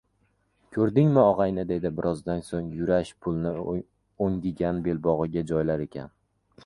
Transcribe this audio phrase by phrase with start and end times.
[0.75, 3.53] –Koʻrdingmi, ogʻayni,– dedi birozdan soʻng Yurash pulni
[4.29, 6.11] oʻngigan belbogʻiga joylar ekan